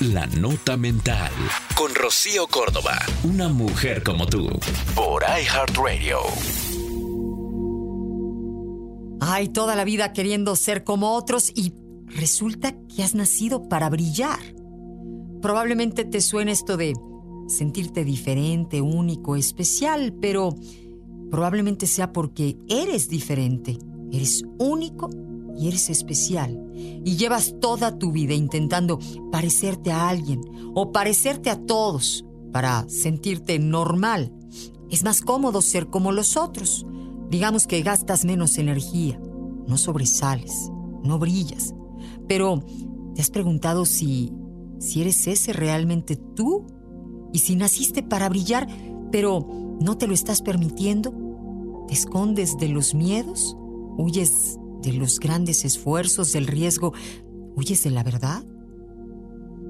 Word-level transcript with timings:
La 0.00 0.26
Nota 0.26 0.78
Mental. 0.78 1.30
Con 1.76 1.94
Rocío 1.94 2.46
Córdoba. 2.46 2.98
Una 3.22 3.50
mujer 3.50 4.02
como 4.02 4.24
tú. 4.24 4.48
Por 4.94 5.22
iHeartRadio. 5.24 6.20
Ay, 9.20 9.50
toda 9.50 9.76
la 9.76 9.84
vida 9.84 10.14
queriendo 10.14 10.56
ser 10.56 10.84
como 10.84 11.12
otros 11.12 11.52
y 11.54 11.74
resulta 12.06 12.74
que 12.88 13.02
has 13.02 13.14
nacido 13.14 13.68
para 13.68 13.90
brillar. 13.90 14.38
Probablemente 15.42 16.06
te 16.06 16.22
suene 16.22 16.52
esto 16.52 16.78
de 16.78 16.94
sentirte 17.48 18.02
diferente, 18.02 18.80
único, 18.80 19.36
especial, 19.36 20.14
pero 20.18 20.54
probablemente 21.30 21.86
sea 21.86 22.10
porque 22.10 22.56
eres 22.70 23.10
diferente, 23.10 23.76
eres 24.10 24.44
único 24.58 25.10
y 25.56 25.68
eres 25.68 25.90
especial. 25.90 26.58
Y 26.74 27.16
llevas 27.16 27.54
toda 27.60 27.98
tu 27.98 28.12
vida 28.12 28.34
intentando 28.34 28.98
parecerte 29.30 29.90
a 29.90 30.08
alguien 30.08 30.40
o 30.74 30.92
parecerte 30.92 31.50
a 31.50 31.56
todos 31.56 32.24
para 32.52 32.88
sentirte 32.88 33.58
normal. 33.58 34.32
Es 34.90 35.04
más 35.04 35.20
cómodo 35.20 35.62
ser 35.62 35.88
como 35.88 36.12
los 36.12 36.36
otros. 36.36 36.86
Digamos 37.28 37.66
que 37.66 37.82
gastas 37.82 38.24
menos 38.24 38.58
energía, 38.58 39.20
no 39.66 39.78
sobresales, 39.78 40.70
no 41.04 41.18
brillas. 41.18 41.74
Pero, 42.26 42.64
¿te 43.14 43.22
has 43.22 43.30
preguntado 43.30 43.84
si, 43.84 44.32
si 44.78 45.00
eres 45.00 45.26
ese 45.26 45.52
realmente 45.52 46.16
tú? 46.16 46.66
Y 47.32 47.38
si 47.40 47.54
naciste 47.54 48.02
para 48.02 48.28
brillar, 48.28 48.66
pero 49.12 49.46
no 49.80 49.96
te 49.96 50.06
lo 50.06 50.14
estás 50.14 50.42
permitiendo, 50.42 51.12
¿te 51.86 51.94
escondes 51.94 52.56
de 52.58 52.68
los 52.68 52.94
miedos? 52.94 53.56
¿Huyes 53.96 54.59
de 54.82 54.92
los 54.92 55.18
grandes 55.18 55.64
esfuerzos, 55.64 56.32
del 56.32 56.46
riesgo? 56.46 56.92
¿Huyes 57.56 57.82
de 57.82 57.90
la 57.90 58.02
verdad? 58.02 58.44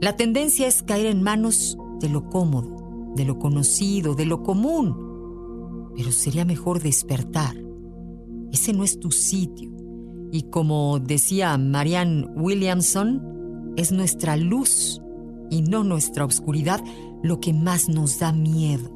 La 0.00 0.16
tendencia 0.16 0.66
es 0.66 0.82
caer 0.82 1.06
en 1.06 1.22
manos 1.22 1.76
de 2.00 2.08
lo 2.08 2.30
cómodo, 2.30 3.12
de 3.16 3.24
lo 3.24 3.38
conocido, 3.38 4.14
de 4.14 4.24
lo 4.24 4.42
común. 4.42 5.92
Pero 5.94 6.10
sería 6.12 6.44
mejor 6.44 6.80
despertar. 6.80 7.54
Ese 8.52 8.72
no 8.72 8.84
es 8.84 8.98
tu 8.98 9.10
sitio. 9.10 9.70
Y 10.32 10.44
como 10.44 11.00
decía 11.00 11.56
Marianne 11.58 12.26
Williamson, 12.34 13.74
es 13.76 13.92
nuestra 13.92 14.36
luz 14.36 15.02
y 15.50 15.62
no 15.62 15.84
nuestra 15.84 16.24
oscuridad 16.24 16.82
lo 17.22 17.40
que 17.40 17.52
más 17.52 17.88
nos 17.88 18.18
da 18.20 18.32
miedo. 18.32 18.90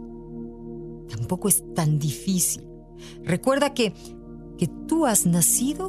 Tampoco 1.09 1.49
es 1.49 1.63
tan 1.75 1.99
difícil. 1.99 2.67
Recuerda 3.23 3.75
que, 3.75 3.93
que 4.57 4.69
tú 4.89 5.07
has 5.07 5.27
nacido 5.27 5.89